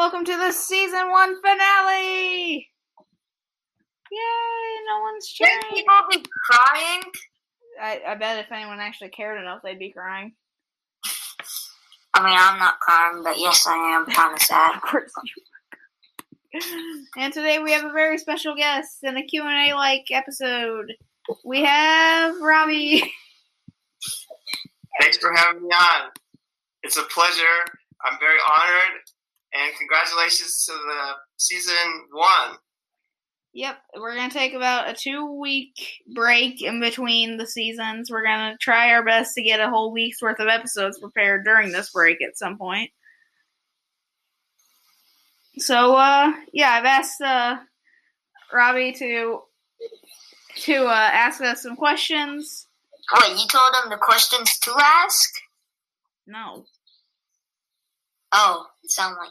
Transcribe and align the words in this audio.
welcome 0.00 0.24
to 0.24 0.34
the 0.34 0.50
season 0.50 1.10
one 1.10 1.38
finale! 1.42 2.66
Yay! 4.10 4.16
No 4.88 5.00
one's 5.02 5.28
Shouldn't 5.28 5.68
people 5.68 5.94
be 6.10 6.24
crying? 6.50 7.02
I, 7.78 8.00
I 8.08 8.14
bet 8.14 8.38
if 8.38 8.50
anyone 8.50 8.80
actually 8.80 9.10
cared 9.10 9.38
enough, 9.38 9.60
they'd 9.62 9.78
be 9.78 9.92
crying. 9.92 10.32
I 12.14 12.24
mean, 12.24 12.34
I'm 12.34 12.58
not 12.58 12.80
crying, 12.80 13.22
but 13.22 13.38
yes, 13.38 13.66
I 13.66 13.74
am 13.74 14.06
kind 14.06 14.32
of 14.32 14.40
sad. 14.42 14.76
Of 14.76 14.80
course 14.80 15.12
you. 16.54 16.62
And 17.18 17.30
today 17.34 17.58
we 17.58 17.72
have 17.72 17.84
a 17.84 17.92
very 17.92 18.16
special 18.16 18.56
guest 18.56 19.00
in 19.02 19.18
a 19.18 19.22
Q&A 19.22 19.74
like 19.74 20.06
episode. 20.10 20.94
We 21.44 21.62
have 21.62 22.40
Robbie. 22.40 23.02
Thanks 24.98 25.18
for 25.18 25.30
having 25.34 25.60
me 25.60 25.68
on. 25.68 26.08
It's 26.84 26.96
a 26.96 27.02
pleasure. 27.02 27.44
I'm 28.02 28.18
very 28.18 28.38
honored, 28.50 29.02
and 29.52 29.76
congratulations 29.76 30.64
to 30.66 30.72
the 30.72 31.12
season 31.36 32.06
one. 32.12 32.56
Yep, 33.52 33.78
we're 33.96 34.14
gonna 34.14 34.30
take 34.30 34.54
about 34.54 34.88
a 34.88 34.94
two 34.94 35.38
week 35.40 35.74
break 36.14 36.62
in 36.62 36.80
between 36.80 37.36
the 37.36 37.46
seasons. 37.46 38.10
We're 38.10 38.24
gonna 38.24 38.56
try 38.60 38.92
our 38.92 39.04
best 39.04 39.34
to 39.34 39.42
get 39.42 39.58
a 39.58 39.68
whole 39.68 39.92
week's 39.92 40.22
worth 40.22 40.38
of 40.38 40.46
episodes 40.46 41.00
prepared 41.00 41.44
during 41.44 41.72
this 41.72 41.90
break 41.90 42.22
at 42.22 42.38
some 42.38 42.56
point. 42.56 42.90
So, 45.58 45.96
uh, 45.96 46.32
yeah, 46.52 46.70
I've 46.70 46.84
asked 46.84 47.20
uh, 47.20 47.56
Robbie 48.52 48.92
to 48.92 49.40
to 50.62 50.84
uh, 50.84 51.10
ask 51.12 51.40
us 51.42 51.62
some 51.62 51.74
questions. 51.74 52.68
Wait, 53.20 53.30
you 53.32 53.46
told 53.48 53.74
them 53.74 53.90
the 53.90 53.98
questions 54.00 54.58
to 54.60 54.72
ask? 54.78 55.30
No, 56.26 56.64
Oh, 58.32 58.66
it 58.84 58.90
sound 58.90 59.16
like 59.18 59.30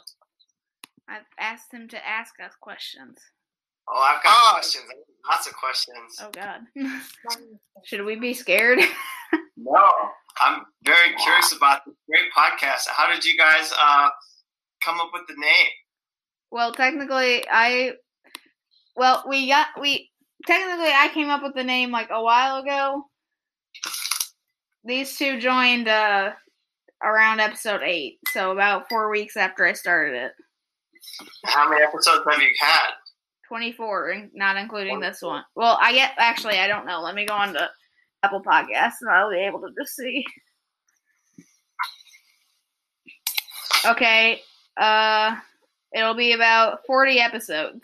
I've 1.08 1.26
asked 1.38 1.72
him 1.72 1.88
to 1.88 2.06
ask 2.08 2.34
us 2.44 2.52
questions. 2.60 3.18
Oh, 3.88 4.00
I've 4.00 4.22
got 4.22 4.32
Oh. 4.32 4.50
questions. 4.54 4.84
Lots 5.28 5.46
of 5.46 5.54
questions. 5.54 6.16
Oh 6.20 6.30
God, 6.32 6.60
should 7.84 8.04
we 8.04 8.16
be 8.16 8.34
scared? 8.34 8.80
No, 9.62 9.88
I'm 10.40 10.62
very 10.84 11.14
curious 11.16 11.52
about 11.52 11.82
this 11.84 11.94
great 12.08 12.32
podcast. 12.36 12.88
How 12.88 13.12
did 13.12 13.26
you 13.26 13.36
guys 13.36 13.70
uh, 13.78 14.08
come 14.82 14.98
up 14.98 15.10
with 15.12 15.26
the 15.28 15.34
name? 15.38 15.68
Well, 16.50 16.72
technically, 16.72 17.44
I. 17.48 17.92
Well, 18.96 19.22
we 19.28 19.48
got 19.48 19.66
we 19.78 20.10
technically 20.46 20.90
I 20.92 21.10
came 21.12 21.28
up 21.28 21.42
with 21.42 21.54
the 21.54 21.62
name 21.62 21.90
like 21.90 22.08
a 22.10 22.22
while 22.22 22.62
ago. 22.62 23.04
These 24.84 25.16
two 25.18 25.38
joined 25.38 25.88
uh 25.88 26.32
around 27.02 27.40
episode 27.40 27.82
eight, 27.82 28.18
so 28.32 28.52
about 28.52 28.88
four 28.88 29.10
weeks 29.10 29.36
after 29.36 29.66
I 29.66 29.72
started 29.72 30.14
it. 30.16 30.32
How 31.44 31.68
many 31.68 31.82
episodes 31.82 32.24
have 32.28 32.40
you 32.40 32.50
had? 32.58 32.90
Twenty 33.48 33.72
four, 33.72 34.14
not 34.34 34.56
including 34.56 35.00
this 35.00 35.22
one. 35.22 35.42
Well, 35.56 35.78
I 35.80 35.92
get 35.92 36.12
actually 36.18 36.58
I 36.58 36.68
don't 36.68 36.86
know. 36.86 37.00
Let 37.00 37.14
me 37.14 37.26
go 37.26 37.34
on 37.34 37.52
to 37.54 37.68
Apple 38.22 38.42
Podcasts 38.42 39.00
and 39.00 39.10
I'll 39.10 39.30
be 39.30 39.38
able 39.38 39.60
to 39.60 39.70
just 39.78 39.96
see. 39.96 40.24
Okay, 43.86 44.42
uh, 44.76 45.36
it'll 45.94 46.14
be 46.14 46.32
about 46.32 46.80
forty 46.86 47.18
episodes. 47.18 47.80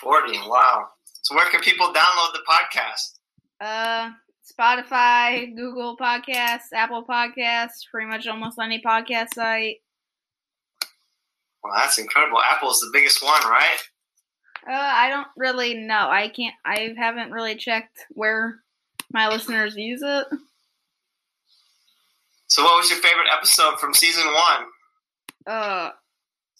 40. 0.00 0.38
Wow. 0.48 0.88
So, 1.22 1.34
where 1.34 1.48
can 1.50 1.60
people 1.60 1.86
download 1.86 2.32
the 2.32 2.40
podcast? 2.48 3.18
Uh, 3.60 4.10
Spotify, 4.58 5.54
Google 5.56 5.96
Podcasts, 5.96 6.72
Apple 6.74 7.04
Podcasts, 7.04 7.86
pretty 7.90 8.08
much 8.08 8.26
almost 8.26 8.58
any 8.60 8.80
podcast 8.82 9.34
site. 9.34 9.76
Well, 11.62 11.72
that's 11.76 11.98
incredible. 11.98 12.40
Apple's 12.44 12.80
the 12.80 12.90
biggest 12.92 13.22
one, 13.22 13.42
right? 13.44 13.78
Uh, 14.68 14.72
I 14.72 15.08
don't 15.08 15.28
really 15.36 15.74
know. 15.74 16.08
I 16.10 16.28
can't. 16.28 16.54
I 16.64 16.94
haven't 16.96 17.32
really 17.32 17.54
checked 17.56 17.98
where 18.10 18.60
my 19.12 19.28
listeners 19.28 19.76
use 19.76 20.02
it. 20.02 20.26
So, 22.48 22.62
what 22.64 22.76
was 22.76 22.90
your 22.90 22.98
favorite 22.98 23.28
episode 23.32 23.78
from 23.78 23.94
season 23.94 24.26
one? 24.26 24.66
Uh, 25.46 25.90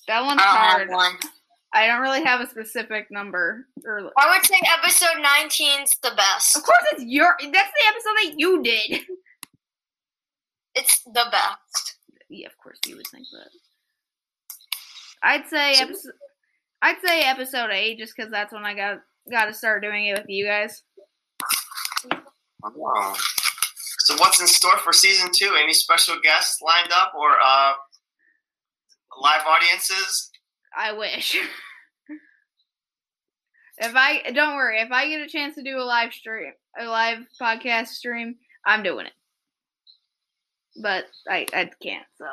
that 0.09 0.25
one's 0.25 0.41
I 0.41 0.45
don't 0.45 0.57
hard. 0.57 0.81
have 0.81 0.91
one. 0.91 1.13
I 1.75 1.87
don't 1.87 2.03
really 2.03 2.23
have 2.23 2.41
a 2.41 2.47
specific 2.47 3.11
number. 3.11 3.67
Or 3.85 4.11
I 4.19 4.37
would 4.37 4.47
say 4.47 4.61
episode 4.79 5.23
19's 5.23 5.97
the 6.03 6.13
best. 6.17 6.57
of 6.57 6.63
course, 6.63 6.85
it's 6.93 7.05
your. 7.05 7.35
That's 7.41 7.53
the 7.53 7.89
episode 7.89 8.17
that 8.23 8.35
you 8.37 8.63
did. 8.63 9.01
It's 10.75 11.03
the 11.05 11.27
best. 11.31 11.97
yeah, 12.31 12.47
of 12.47 12.57
course 12.57 12.79
you 12.87 12.97
would 12.97 13.07
think 13.09 13.27
that. 13.33 13.51
I'd 15.23 15.47
say 15.49 15.75
episode. 15.75 16.13
I'd 16.81 16.97
say 17.05 17.21
episode 17.21 17.71
eight, 17.71 17.99
just 17.99 18.15
because 18.17 18.31
that's 18.31 18.53
when 18.53 18.65
I 18.65 18.75
got 18.75 19.01
got 19.31 19.45
to 19.47 19.55
start 19.55 19.83
doing 19.83 20.07
it 20.07 20.19
with 20.19 20.29
you 20.29 20.47
guys. 20.47 20.83
Oh. 22.65 23.17
So, 23.99 24.17
what's 24.17 24.41
in 24.41 24.47
store 24.47 24.79
for 24.79 24.93
season 24.93 25.31
two? 25.33 25.55
Any 25.63 25.73
special 25.75 26.17
guests 26.23 26.61
lined 26.61 26.91
up 26.91 27.13
or 27.17 27.31
uh, 27.33 27.73
live 29.21 29.43
audiences? 29.47 30.32
I 30.77 30.93
wish. 30.93 31.37
if 33.79 33.93
I 33.95 34.31
don't 34.33 34.57
worry, 34.57 34.81
if 34.81 34.91
I 34.91 35.09
get 35.09 35.23
a 35.23 35.29
chance 35.29 35.55
to 35.57 35.63
do 35.63 35.79
a 35.79 35.83
live 35.85 36.13
stream, 36.13 36.53
a 36.79 36.87
live 36.87 37.19
podcast 37.41 37.89
stream, 37.89 38.37
I'm 38.65 38.83
doing 38.83 39.07
it. 39.07 39.13
But 40.83 41.05
I 41.29 41.47
I 41.53 41.71
can't. 41.83 42.07
So. 42.17 42.27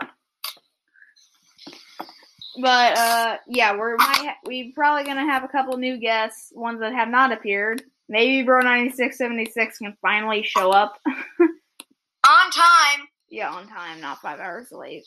But 2.61 2.97
uh, 2.97 3.37
yeah, 3.47 3.77
we're 3.77 3.95
might 3.97 4.17
ha- 4.17 4.37
we 4.45 4.71
probably 4.73 5.05
gonna 5.05 5.25
have 5.25 5.43
a 5.43 5.47
couple 5.47 5.77
new 5.77 5.97
guests, 5.97 6.51
ones 6.53 6.79
that 6.81 6.93
have 6.93 7.09
not 7.09 7.31
appeared. 7.31 7.83
Maybe 8.07 8.43
Bro 8.43 8.61
ninety 8.61 8.95
six 8.95 9.17
seventy 9.17 9.45
six 9.45 9.77
can 9.77 9.95
finally 10.01 10.43
show 10.43 10.71
up. 10.71 10.97
On 11.07 12.51
time. 12.51 13.07
yeah, 13.31 13.49
on 13.49 13.67
time, 13.67 14.01
not 14.01 14.21
five 14.21 14.39
hours 14.39 14.67
late. 14.71 15.05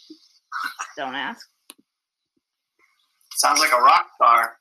Don't 0.97 1.15
ask. 1.15 1.47
Sounds 3.43 3.59
like 3.59 3.73
a 3.73 3.83
rock 3.83 4.07
star. 4.15 4.57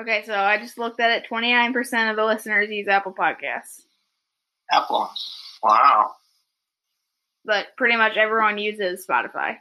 Okay, 0.00 0.22
so 0.24 0.34
I 0.34 0.56
just 0.56 0.78
looked 0.78 1.00
at 1.00 1.10
it. 1.10 1.26
Twenty 1.26 1.52
nine 1.52 1.72
percent 1.72 2.10
of 2.10 2.16
the 2.16 2.24
listeners 2.24 2.70
use 2.70 2.86
Apple 2.86 3.12
Podcasts, 3.12 3.82
Apple. 4.70 5.10
Wow. 5.64 6.12
but 7.44 7.76
pretty 7.76 7.96
much 7.96 8.16
everyone 8.16 8.56
uses 8.56 9.04
Spotify. 9.04 9.56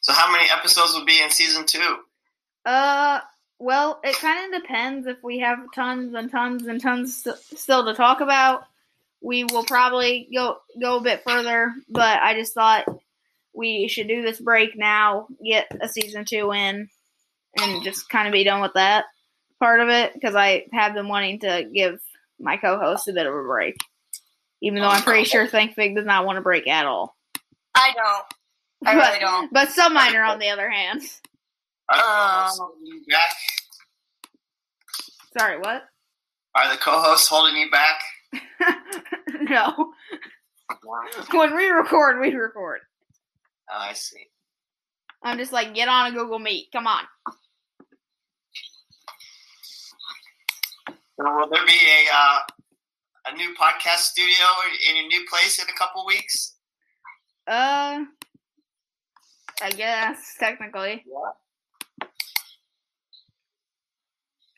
So, 0.00 0.12
how 0.12 0.30
many 0.30 0.44
episodes 0.50 0.92
will 0.92 1.06
be 1.06 1.22
in 1.22 1.30
season 1.30 1.64
two? 1.64 1.96
Uh, 2.66 3.20
well, 3.58 3.98
it 4.04 4.16
kind 4.16 4.54
of 4.54 4.60
depends. 4.60 5.06
If 5.06 5.22
we 5.24 5.38
have 5.38 5.58
tons 5.74 6.12
and 6.14 6.30
tons 6.30 6.66
and 6.66 6.82
tons 6.82 7.22
st- 7.22 7.38
still 7.58 7.86
to 7.86 7.94
talk 7.94 8.20
about, 8.20 8.64
we 9.22 9.44
will 9.44 9.64
probably 9.64 10.28
go 10.34 10.58
go 10.78 10.98
a 10.98 11.02
bit 11.02 11.22
further. 11.24 11.72
But 11.88 12.20
I 12.20 12.34
just 12.34 12.52
thought 12.52 12.84
we 13.56 13.88
should 13.88 14.08
do 14.08 14.22
this 14.22 14.40
break 14.40 14.76
now, 14.76 15.26
get 15.44 15.66
a 15.80 15.88
season 15.88 16.24
two 16.24 16.52
in, 16.52 16.88
and 17.58 17.84
just 17.84 18.08
kind 18.08 18.28
of 18.28 18.32
be 18.32 18.44
done 18.44 18.60
with 18.60 18.74
that 18.74 19.06
part 19.58 19.80
of 19.80 19.88
it 19.88 20.12
because 20.14 20.34
I 20.34 20.66
have 20.72 20.94
been 20.94 21.08
wanting 21.08 21.40
to 21.40 21.68
give 21.72 22.00
my 22.38 22.56
co-host 22.58 23.08
a 23.08 23.12
bit 23.12 23.26
of 23.26 23.34
a 23.34 23.42
break, 23.42 23.76
even 24.60 24.80
though 24.80 24.88
I'm 24.88 25.02
pretty 25.02 25.24
sure 25.24 25.46
ThinkFig 25.46 25.96
does 25.96 26.04
not 26.04 26.26
want 26.26 26.38
a 26.38 26.42
break 26.42 26.66
at 26.66 26.86
all. 26.86 27.16
I 27.74 27.92
don't. 27.94 28.24
I 28.84 28.94
really 28.94 29.18
don't. 29.18 29.52
But 29.52 29.70
some 29.70 29.94
minor, 29.94 30.22
on 30.22 30.38
the 30.38 30.50
other 30.50 30.70
hand. 30.70 31.02
Are 31.88 31.96
the 31.96 32.02
co-hosts 32.02 32.58
holding 32.58 32.86
you 32.86 33.02
back? 33.08 33.36
Sorry, 35.38 35.58
what? 35.58 35.84
Are 36.54 36.70
the 36.70 36.78
co-hosts 36.78 37.28
holding 37.28 37.54
me 37.54 37.68
back? 37.70 38.00
no. 39.40 39.92
When 41.32 41.54
we 41.54 41.68
record, 41.68 42.20
we 42.20 42.34
record. 42.34 42.80
I 43.70 43.92
see. 43.94 44.26
I'm 45.22 45.38
just 45.38 45.52
like, 45.52 45.74
get 45.74 45.88
on 45.88 46.12
a 46.12 46.14
Google 46.14 46.38
Meet. 46.38 46.68
Come 46.72 46.86
on. 46.86 47.04
So 51.18 51.24
will 51.24 51.48
there 51.48 51.64
be 51.66 51.72
a 51.72 52.14
uh, 52.14 52.38
a 53.28 53.36
new 53.36 53.54
podcast 53.54 54.00
studio 54.00 54.46
in 54.88 54.96
your 54.96 55.06
new 55.08 55.24
place 55.28 55.58
in 55.58 55.68
a 55.68 55.72
couple 55.78 56.04
weeks? 56.06 56.56
Uh, 57.46 58.04
I 59.62 59.70
guess 59.70 60.34
technically, 60.38 61.04
Yeah. 61.06 62.08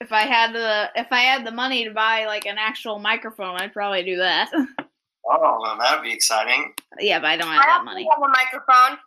if 0.01 0.13
I 0.13 0.23
had 0.23 0.53
the 0.53 0.91
if 0.97 1.07
I 1.13 1.21
had 1.21 1.47
the 1.47 1.53
money 1.53 1.85
to 1.85 1.93
buy 1.93 2.27
like 2.27 2.47
an 2.47 2.57
actual 2.59 2.99
microphone, 2.99 3.57
I'd 3.61 3.73
probably 3.73 4.03
do 4.03 4.17
that. 4.17 4.51
Oh, 5.31 5.59
well, 5.61 5.77
that'd 5.79 6.03
be 6.03 6.13
exciting. 6.13 6.73
yeah, 6.99 7.19
but 7.19 7.27
I 7.29 7.37
don't 7.37 7.49
I 7.51 7.55
have 7.57 7.65
that 7.65 7.85
money. 7.85 8.05
money. 8.05 8.09
have 8.11 8.23
a 8.23 8.29
microphone. 8.33 8.99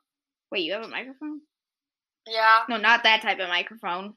Wait, 0.52 0.64
you 0.64 0.74
have 0.74 0.84
a 0.84 0.88
microphone? 0.88 1.42
Yeah. 2.28 2.60
No, 2.70 2.78
not 2.78 3.04
that 3.04 3.22
type 3.24 3.40
of 3.40 3.50
microphone. 3.50 4.14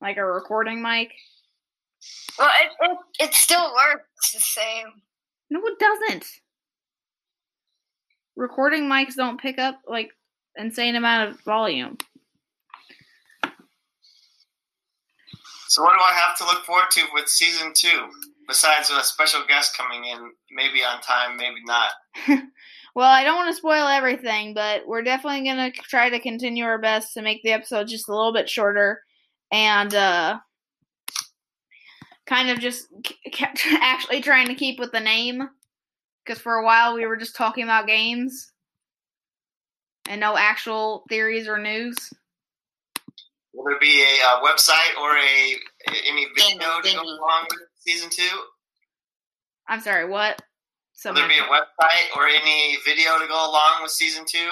Like 0.00 0.16
a 0.16 0.24
recording 0.24 0.80
mic. 0.80 1.12
Well, 2.38 2.48
it, 2.62 2.70
it, 2.90 2.98
it 3.28 3.34
still 3.34 3.72
works 3.74 4.32
the 4.32 4.40
same. 4.40 4.86
No, 5.50 5.60
it 5.66 5.78
doesn't. 5.78 6.24
recording 8.36 8.84
mics 8.84 9.16
don't 9.16 9.40
pick 9.40 9.58
up 9.58 9.80
like 9.88 10.10
insane 10.56 10.94
amount 10.96 11.30
of 11.30 11.40
volume. 11.40 11.96
So 15.68 15.82
what 15.82 15.92
do 15.92 15.98
I 16.00 16.12
have 16.12 16.36
to 16.38 16.44
look 16.44 16.64
forward 16.64 16.90
to 16.92 17.02
with 17.12 17.28
season 17.28 17.72
two? 17.74 18.08
Besides 18.48 18.90
a 18.90 19.04
special 19.04 19.42
guest 19.46 19.76
coming 19.76 20.04
in, 20.04 20.32
maybe 20.50 20.82
on 20.82 21.00
time, 21.02 21.36
maybe 21.36 21.60
not. 21.66 21.92
Well, 22.98 23.06
I 23.06 23.22
don't 23.22 23.36
want 23.36 23.50
to 23.50 23.56
spoil 23.56 23.86
everything, 23.86 24.54
but 24.54 24.84
we're 24.84 25.04
definitely 25.04 25.44
going 25.44 25.70
to 25.70 25.82
try 25.82 26.10
to 26.10 26.18
continue 26.18 26.64
our 26.64 26.80
best 26.80 27.14
to 27.14 27.22
make 27.22 27.44
the 27.44 27.52
episode 27.52 27.86
just 27.86 28.08
a 28.08 28.12
little 28.12 28.32
bit 28.32 28.50
shorter 28.50 29.02
and 29.52 29.94
uh 29.94 30.38
kind 32.26 32.50
of 32.50 32.58
just 32.58 32.86
kept 33.32 33.64
actually 33.80 34.20
trying 34.20 34.48
to 34.48 34.56
keep 34.56 34.80
with 34.80 34.90
the 34.90 34.98
name 34.98 35.48
because 36.24 36.42
for 36.42 36.54
a 36.54 36.64
while 36.64 36.96
we 36.96 37.06
were 37.06 37.16
just 37.16 37.36
talking 37.36 37.62
about 37.62 37.86
games 37.86 38.50
and 40.08 40.20
no 40.20 40.36
actual 40.36 41.04
theories 41.08 41.46
or 41.46 41.56
news. 41.56 41.96
Will 43.54 43.64
there 43.64 43.78
be 43.78 44.02
a 44.02 44.26
uh, 44.26 44.40
website 44.42 45.00
or 45.00 45.16
a 45.16 45.56
any 46.04 46.26
video 46.34 46.80
to 46.82 46.96
go 46.96 47.02
along 47.02 47.46
with 47.48 47.67
season 47.78 48.10
two? 48.10 48.38
I'm 49.68 49.80
sorry, 49.80 50.08
what? 50.08 50.40
Will 51.04 51.14
there 51.14 51.28
be 51.28 51.38
a 51.38 51.42
website 51.42 52.16
or 52.16 52.26
any 52.26 52.76
video 52.84 53.18
to 53.18 53.26
go 53.28 53.50
along 53.50 53.82
with 53.82 53.92
season 53.92 54.24
two? 54.26 54.50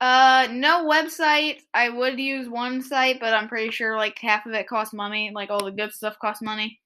Uh, 0.00 0.46
no 0.52 0.86
website. 0.88 1.56
I 1.74 1.88
would 1.88 2.20
use 2.20 2.48
one 2.48 2.80
site, 2.80 3.18
but 3.18 3.34
I'm 3.34 3.48
pretty 3.48 3.72
sure 3.72 3.96
like 3.96 4.18
half 4.18 4.46
of 4.46 4.52
it 4.52 4.68
costs 4.68 4.94
money. 4.94 5.32
Like 5.34 5.50
all 5.50 5.64
the 5.64 5.72
good 5.72 5.92
stuff 5.92 6.16
costs 6.20 6.42
money. 6.42 6.78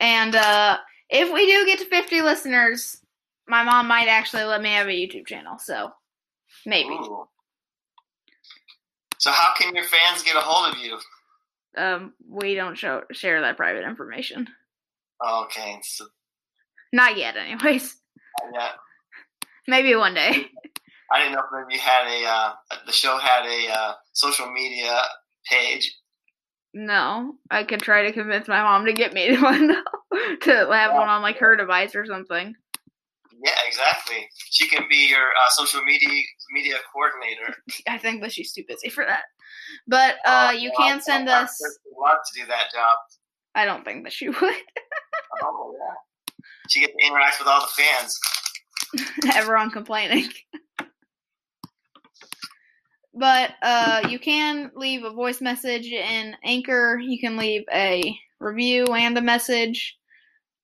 And 0.00 0.34
uh, 0.34 0.78
if 1.08 1.32
we 1.32 1.46
do 1.46 1.66
get 1.66 1.78
to 1.78 1.84
50 1.84 2.22
listeners, 2.22 2.98
my 3.46 3.62
mom 3.62 3.86
might 3.86 4.08
actually 4.08 4.44
let 4.44 4.60
me 4.60 4.70
have 4.70 4.88
a 4.88 4.90
YouTube 4.90 5.26
channel. 5.26 5.58
So 5.58 5.92
maybe. 6.64 6.90
Ooh. 6.90 7.28
So 9.18 9.30
how 9.30 9.54
can 9.56 9.74
your 9.74 9.84
fans 9.84 10.22
get 10.24 10.36
a 10.36 10.40
hold 10.40 10.74
of 10.74 10.80
you? 10.80 10.98
Um, 11.76 12.14
we 12.28 12.54
don't 12.54 12.76
show 12.76 13.02
share 13.12 13.40
that 13.42 13.56
private 13.56 13.84
information. 13.84 14.46
Okay, 15.26 15.78
so 15.82 16.06
Not 16.92 17.16
yet, 17.16 17.36
anyways. 17.36 17.96
yeah, 18.52 18.70
Maybe 19.68 19.94
one 19.94 20.14
day. 20.14 20.30
I 21.12 21.20
didn't 21.20 21.34
know 21.34 21.40
if 21.40 21.46
maybe 21.52 21.74
you 21.74 21.80
had 21.80 22.06
a 22.08 22.26
uh, 22.26 22.52
the 22.86 22.92
show 22.92 23.16
had 23.18 23.46
a 23.46 23.72
uh, 23.72 23.92
social 24.12 24.50
media 24.50 24.98
page. 25.50 25.94
No, 26.74 27.34
I 27.50 27.64
could 27.64 27.80
try 27.80 28.02
to 28.02 28.12
convince 28.12 28.48
my 28.48 28.60
mom 28.62 28.86
to 28.86 28.92
get 28.92 29.12
me 29.14 29.36
one 29.40 29.68
though, 29.68 30.36
to 30.42 30.50
have 30.72 30.92
one 30.92 31.08
on 31.08 31.22
like 31.22 31.38
her 31.38 31.56
device 31.58 31.94
or 31.94 32.04
something. 32.06 32.54
Yeah, 33.44 33.52
exactly. 33.66 34.28
She 34.50 34.68
can 34.68 34.86
be 34.88 35.08
your 35.10 35.20
uh, 35.28 35.50
social 35.50 35.82
media 35.82 36.08
media 36.50 36.76
coordinator. 36.92 37.54
I 37.88 37.98
think 37.98 38.20
but 38.20 38.32
she's 38.32 38.52
too 38.52 38.64
busy 38.66 38.88
for 38.88 39.04
that. 39.04 39.24
But 39.86 40.16
uh, 40.24 40.48
Oh, 40.48 40.50
you 40.52 40.70
well, 40.78 40.88
can 40.88 41.00
send 41.02 41.28
I'd 41.28 41.44
us. 41.44 41.60
Love 42.00 42.18
to 42.32 42.40
do 42.40 42.46
that 42.46 42.72
job. 42.72 42.96
I 43.54 43.64
don't 43.64 43.84
think 43.84 44.04
that 44.04 44.12
she 44.12 44.28
would. 44.30 44.36
Oh 45.42 45.74
yeah. 45.78 45.94
She 46.68 46.80
gets 46.80 46.92
to 46.98 47.06
interact 47.06 47.38
with 47.38 47.48
all 47.48 47.60
the 47.60 47.82
fans. 47.82 48.18
Everyone 49.36 49.70
complaining. 49.70 50.28
But 53.18 53.52
uh, 53.62 54.08
you 54.10 54.18
can 54.18 54.70
leave 54.74 55.04
a 55.04 55.10
voice 55.10 55.40
message 55.40 55.86
in 55.86 56.36
Anchor. 56.44 56.98
You 56.98 57.18
can 57.18 57.36
leave 57.36 57.62
a 57.72 58.02
review 58.40 58.84
and 58.86 59.16
a 59.16 59.22
message 59.22 59.96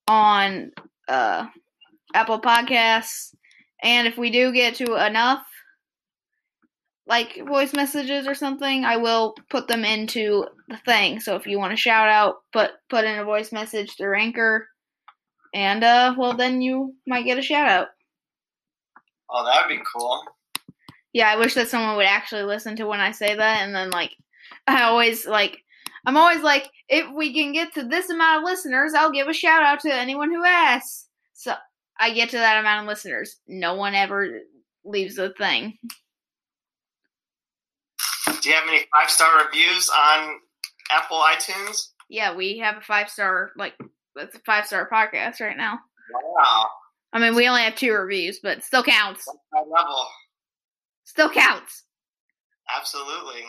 on 0.06 0.70
uh, 1.08 1.46
Apple 2.14 2.40
Podcasts. 2.40 3.34
And 3.82 4.06
if 4.06 4.16
we 4.16 4.30
do 4.30 4.52
get 4.52 4.76
to 4.76 5.04
enough, 5.04 5.44
like 7.06 7.40
voice 7.46 7.72
messages 7.72 8.26
or 8.26 8.34
something, 8.34 8.84
I 8.84 8.96
will 8.96 9.34
put 9.50 9.68
them 9.68 9.84
into 9.84 10.46
the 10.68 10.78
thing. 10.78 11.20
So 11.20 11.36
if 11.36 11.46
you 11.46 11.58
want 11.58 11.72
to 11.72 11.76
shout 11.76 12.08
out, 12.08 12.36
put 12.52 12.70
put 12.88 13.04
in 13.04 13.18
a 13.18 13.24
voice 13.24 13.52
message 13.52 13.96
through 13.96 14.18
Anchor, 14.18 14.68
and 15.52 15.82
uh, 15.82 16.14
well, 16.16 16.34
then 16.34 16.62
you 16.62 16.94
might 17.06 17.24
get 17.24 17.38
a 17.38 17.42
shout 17.42 17.68
out. 17.68 17.88
Oh, 19.28 19.44
that 19.44 19.66
would 19.66 19.76
be 19.76 19.82
cool. 19.92 20.22
Yeah, 21.12 21.28
I 21.28 21.36
wish 21.36 21.54
that 21.54 21.68
someone 21.68 21.96
would 21.96 22.06
actually 22.06 22.44
listen 22.44 22.76
to 22.76 22.86
when 22.86 23.00
I 23.00 23.10
say 23.12 23.34
that, 23.34 23.62
and 23.62 23.74
then 23.74 23.90
like, 23.90 24.12
I 24.66 24.84
always 24.84 25.26
like, 25.26 25.58
I'm 26.06 26.16
always 26.16 26.42
like, 26.42 26.70
if 26.88 27.06
we 27.14 27.34
can 27.34 27.52
get 27.52 27.74
to 27.74 27.82
this 27.82 28.10
amount 28.10 28.38
of 28.38 28.44
listeners, 28.44 28.94
I'll 28.94 29.12
give 29.12 29.28
a 29.28 29.32
shout 29.32 29.62
out 29.62 29.80
to 29.80 29.92
anyone 29.92 30.30
who 30.30 30.44
asks. 30.44 31.08
So 31.34 31.54
I 32.02 32.10
get 32.10 32.30
to 32.30 32.36
that 32.36 32.58
amount 32.58 32.82
of 32.82 32.88
listeners. 32.88 33.36
No 33.46 33.76
one 33.76 33.94
ever 33.94 34.40
leaves 34.84 35.18
a 35.18 35.30
thing. 35.34 35.78
Do 38.42 38.48
you 38.48 38.56
have 38.56 38.66
any 38.68 38.84
five 38.92 39.08
star 39.08 39.44
reviews 39.44 39.88
on 39.96 40.40
Apple 40.90 41.18
iTunes? 41.18 41.90
Yeah, 42.10 42.34
we 42.34 42.58
have 42.58 42.78
a 42.78 42.80
five 42.80 43.08
star 43.08 43.52
like 43.56 43.74
it's 44.16 44.34
a 44.34 44.40
five 44.40 44.66
star 44.66 44.90
podcast 44.92 45.40
right 45.40 45.56
now. 45.56 45.78
Wow, 46.12 46.66
I 47.12 47.20
mean, 47.20 47.36
we 47.36 47.46
only 47.46 47.62
have 47.62 47.76
two 47.76 47.92
reviews, 47.92 48.40
but 48.42 48.58
it 48.58 48.64
still 48.64 48.82
counts. 48.82 49.24
that's 49.24 49.38
high 49.54 49.60
level. 49.70 50.04
Still 51.04 51.30
counts. 51.30 51.84
Absolutely. 52.76 53.44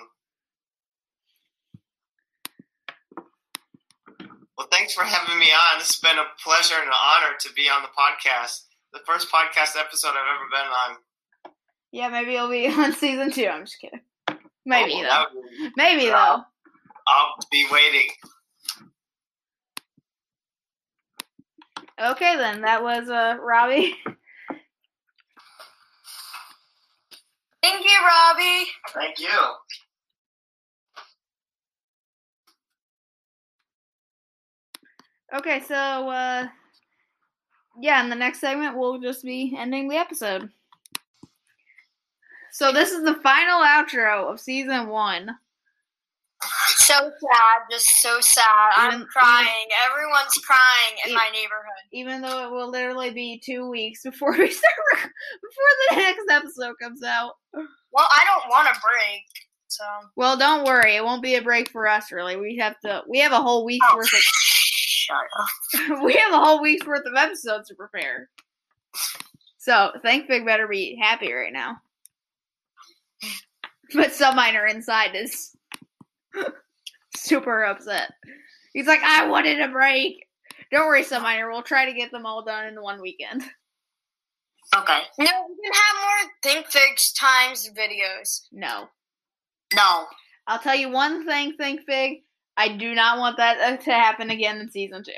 Well, 4.58 4.68
thanks 4.72 4.94
for 4.94 5.04
having 5.04 5.40
me 5.40 5.48
on. 5.52 5.80
This 5.80 5.88
has 5.88 5.98
been 6.00 6.18
a 6.20 6.26
pleasure 6.44 6.76
and 6.76 6.88
an 6.88 6.94
honor 6.94 7.36
to 7.40 7.54
be 7.54 7.64
on 7.70 7.82
the 7.82 7.90
podcast. 7.90 8.66
The 8.94 9.00
first 9.06 9.32
podcast 9.32 9.80
episode 9.80 10.10
I've 10.10 10.36
ever 10.36 10.48
been 10.52 10.68
on. 10.72 10.98
Yeah, 11.92 12.10
maybe 12.10 12.36
it'll 12.36 12.50
be 12.50 12.68
on 12.82 12.94
season 12.94 13.32
two. 13.32 13.48
I'm 13.48 13.66
just 13.66 13.80
kidding. 13.80 14.02
Maybe 14.66 14.94
Oh, 14.96 15.04
though. 15.04 15.42
be- 15.42 15.72
Maybe 15.76 16.04
Yeah. 16.04 16.12
though. 16.12 16.44
I'll 17.08 17.36
be 17.52 17.66
waiting. 17.72 18.08
Okay, 22.02 22.38
then 22.38 22.62
that 22.62 22.82
was 22.82 23.10
uh 23.10 23.36
Robbie. 23.42 23.96
Thank 27.62 27.86
you, 27.86 27.98
Robbie. 28.06 28.66
Thank 28.94 29.20
you. 29.20 29.30
Okay, 35.34 35.62
so 35.68 35.76
uh 35.76 36.48
yeah, 37.82 38.04
in 38.04 38.10
the 38.10 38.16
next 38.16 38.40
segment 38.40 38.78
we'll 38.78 39.00
just 39.00 39.24
be 39.24 39.56
ending 39.58 39.88
the 39.90 39.98
episode. 39.98 40.50
So 42.52 42.72
this 42.72 42.92
is 42.92 43.04
the 43.04 43.16
final 43.16 43.62
outro 43.62 44.32
of 44.32 44.40
season 44.40 44.88
one. 44.90 45.30
So 46.76 46.94
sad, 46.94 47.62
just 47.72 47.88
so 48.02 48.20
sad. 48.20 48.72
I'm 48.76 48.94
Even- 48.96 49.08
crying. 49.08 49.68
Everyone's 49.90 50.34
crying 50.46 50.98
in 51.06 51.12
Even- 51.12 51.16
my 51.16 51.30
neighborhood. 51.34 51.84
Even 51.94 52.22
though 52.22 52.46
it 52.46 52.52
will 52.52 52.70
literally 52.70 53.10
be 53.12 53.42
two 53.44 53.68
weeks 53.70 54.04
before 54.04 54.32
we 54.38 54.52
start 54.52 54.76
before 55.02 55.72
the 55.90 55.96
next 55.96 56.26
episode 56.30 56.76
comes 56.82 57.02
out. 57.02 57.36
Well, 57.54 57.66
I 58.12 58.24
don't 58.26 58.50
want 58.50 58.68
a 58.68 58.80
break, 58.82 59.24
so. 59.68 59.84
Well, 60.16 60.38
don't 60.38 60.66
worry, 60.66 60.96
it 60.96 61.04
won't 61.04 61.24
be 61.24 61.36
a 61.36 61.42
break 61.42 61.70
for 61.72 61.88
us 61.88 62.12
really. 62.12 62.36
We 62.36 62.58
have 62.58 62.80
to 62.82 63.02
we 63.08 63.20
have 63.20 63.32
a 63.32 63.42
whole 63.42 63.66
week 63.66 63.82
Oh, 63.90 63.96
worth 63.96 64.10
shut 64.10 64.22
we 66.04 66.14
have 66.14 66.34
a 66.34 66.44
whole 66.44 66.62
week's 66.62 66.86
worth 66.86 67.06
of 67.06 67.16
episodes 67.16 67.70
to 67.70 67.76
prepare. 67.76 68.30
So 69.58 69.92
Think 70.02 70.28
Big 70.28 70.46
better 70.46 70.68
be 70.68 71.00
happy 71.02 71.32
right 71.32 71.54
now. 71.54 71.78
But 73.94 74.14
some 74.14 74.36
Subminer 74.36 74.70
inside 74.70 75.16
is 75.16 75.56
super 77.16 77.64
upset. 77.64 78.12
He's 78.74 78.88
like, 78.88 79.02
I 79.02 79.28
wanted 79.28 79.62
a 79.62 79.68
break. 79.68 80.26
Don't 80.72 80.88
worry, 80.88 81.04
some 81.04 81.24
Subminer. 81.24 81.52
We'll 81.52 81.62
try 81.62 81.86
to 81.86 81.94
get 81.94 82.12
them 82.12 82.26
all 82.26 82.44
done 82.44 82.66
in 82.66 82.82
one 82.82 83.02
weekend. 83.02 83.44
Okay. 84.76 85.00
No, 85.20 85.26
we 85.26 85.56
can 85.64 85.74
have 85.74 86.02
more 86.02 86.32
Think 86.42 86.68
Figs 86.68 87.14
times 87.14 87.70
videos. 87.78 88.42
No. 88.52 88.88
No. 89.76 90.06
I'll 90.48 90.60
tell 90.60 90.76
you 90.76 90.90
one 90.90 91.26
thing, 91.26 91.54
Think 91.58 91.82
Big. 91.86 92.24
I 92.58 92.70
do 92.70 92.94
not 92.94 93.18
want 93.18 93.38
that 93.38 93.60
uh, 93.60 93.78
to 93.78 93.92
happen 93.92 94.30
again 94.30 94.60
in 94.60 94.70
season 94.70 95.04
two. 95.04 95.12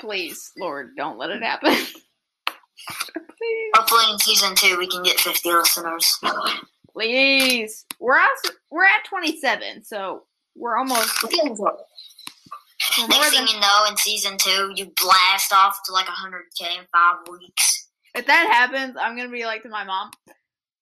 Please, 0.00 0.50
Lord, 0.58 0.96
don't 0.96 1.18
let 1.18 1.30
it 1.30 1.42
happen. 1.42 1.72
Hopefully 3.76 4.04
in 4.12 4.18
season 4.18 4.54
two 4.54 4.76
we 4.78 4.86
can 4.86 5.02
get 5.02 5.20
50 5.20 5.52
listeners. 5.52 6.18
Please. 6.92 7.84
We're 8.00 8.18
at, 8.18 8.28
we're 8.70 8.84
at 8.84 9.04
27, 9.08 9.84
so 9.84 10.24
we're 10.54 10.76
almost 10.76 11.22
we're 11.22 11.30
Next 13.08 13.34
than 13.34 13.46
thing 13.46 13.54
you 13.54 13.60
know, 13.60 13.84
in 13.88 13.96
season 13.96 14.36
two, 14.38 14.72
you 14.74 14.92
blast 15.00 15.52
off 15.52 15.80
to 15.84 15.92
like 15.92 16.06
100k 16.06 16.78
in 16.78 16.84
five 16.92 17.16
weeks. 17.30 17.88
If 18.14 18.26
that 18.26 18.48
happens, 18.50 18.96
I'm 19.00 19.16
gonna 19.16 19.30
be 19.30 19.44
like 19.44 19.62
to 19.62 19.68
my 19.68 19.84
mom. 19.84 20.10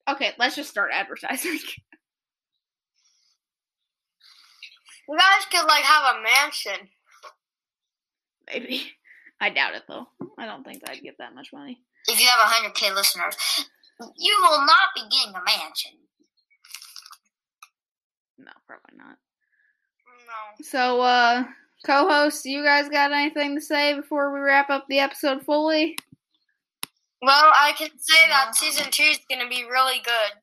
Okay, 0.08 0.32
let's 0.38 0.56
just 0.56 0.70
start 0.70 0.90
advertising. 0.92 1.58
You 5.08 5.18
guys 5.18 5.46
could 5.50 5.66
like 5.66 5.84
have 5.84 6.16
a 6.16 6.22
mansion. 6.22 6.88
Maybe. 8.52 8.92
I 9.40 9.50
doubt 9.50 9.74
it 9.74 9.82
though. 9.88 10.06
I 10.38 10.46
don't 10.46 10.64
think 10.64 10.82
I'd 10.88 11.02
get 11.02 11.18
that 11.18 11.34
much 11.34 11.52
money. 11.52 11.80
If 12.08 12.20
you 12.20 12.26
have 12.26 12.48
100k 12.48 12.94
listeners, 12.94 13.36
you 14.16 14.38
will 14.42 14.64
not 14.66 14.94
be 14.94 15.02
getting 15.10 15.34
a 15.34 15.44
mansion. 15.44 15.92
No, 18.38 18.50
probably 18.66 18.96
not. 18.96 19.18
No. 20.26 20.64
So, 20.64 21.00
uh, 21.00 21.44
co-hosts, 21.86 22.44
you 22.44 22.64
guys 22.64 22.88
got 22.88 23.12
anything 23.12 23.54
to 23.54 23.60
say 23.60 23.94
before 23.94 24.32
we 24.32 24.40
wrap 24.40 24.70
up 24.70 24.86
the 24.88 24.98
episode 24.98 25.44
fully? 25.44 25.96
Well, 27.20 27.52
I 27.54 27.72
can 27.78 27.90
say 27.98 28.28
that 28.28 28.56
season 28.56 28.90
two 28.90 29.04
is 29.04 29.20
going 29.30 29.42
to 29.42 29.48
be 29.48 29.64
really 29.64 30.00
good. 30.04 30.40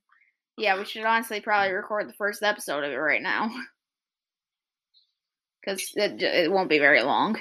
Yeah, 0.57 0.77
we 0.77 0.85
should 0.85 1.03
honestly 1.03 1.41
probably 1.41 1.73
record 1.73 2.07
the 2.07 2.13
first 2.13 2.43
episode 2.43 2.83
of 2.83 2.91
it 2.91 2.95
right 2.95 3.21
now. 3.21 3.51
Because 5.69 5.93
it, 5.95 6.21
it 6.21 6.51
won't 6.51 6.69
be 6.69 6.79
very 6.79 7.01
long. 7.03 7.39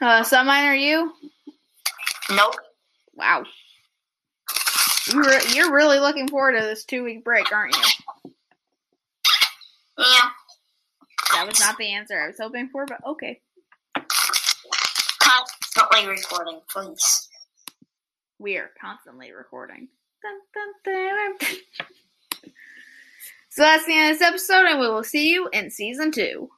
Uh, 0.00 0.22
Sunmine, 0.22 0.64
are 0.64 0.76
you? 0.76 1.12
Nope. 2.30 2.54
Wow. 3.14 3.44
You 5.08 5.22
re- 5.22 5.52
you're 5.54 5.72
really 5.72 5.98
looking 5.98 6.28
forward 6.28 6.52
to 6.52 6.60
this 6.60 6.84
two 6.84 7.02
week 7.02 7.24
break, 7.24 7.50
aren't 7.52 7.74
you? 7.74 8.32
Yeah. 9.98 10.28
That 11.32 11.48
was 11.48 11.58
not 11.58 11.76
the 11.78 11.92
answer 11.92 12.20
I 12.20 12.28
was 12.28 12.38
hoping 12.38 12.68
for, 12.68 12.86
but 12.86 13.00
okay. 13.04 13.40
Constantly 15.18 16.06
recording, 16.06 16.60
please. 16.70 17.28
We 18.38 18.56
are 18.56 18.70
constantly 18.80 19.32
recording. 19.32 19.88
Dun, 20.22 20.40
dun, 20.84 21.38
dun. 21.40 21.58
So 23.58 23.64
that's 23.64 23.86
the 23.86 23.92
end 23.92 24.12
of 24.12 24.18
this 24.20 24.28
episode, 24.28 24.66
and 24.66 24.78
we 24.78 24.86
will 24.86 25.02
see 25.02 25.32
you 25.32 25.48
in 25.52 25.68
season 25.68 26.12
two. 26.12 26.48